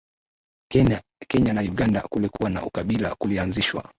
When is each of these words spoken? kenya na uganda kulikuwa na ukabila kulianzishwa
kenya 1.27 1.53
na 1.53 1.61
uganda 1.61 2.01
kulikuwa 2.01 2.49
na 2.49 2.65
ukabila 2.65 3.15
kulianzishwa 3.15 3.89